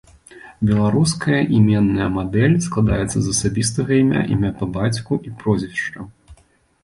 [0.67, 6.07] Беларуская іменная мадэль складаецца з асабістага імя, імя па бацьку і прозвішчы.